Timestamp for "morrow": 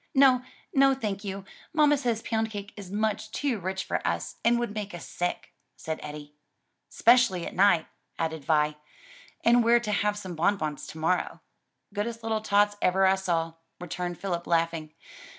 10.97-11.41